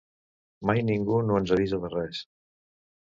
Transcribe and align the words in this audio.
Mai 0.69 0.81
ningú 0.87 1.19
no 1.27 1.37
ens 1.41 1.53
avisa 1.59 1.81
de 1.85 1.93
res. 1.95 2.27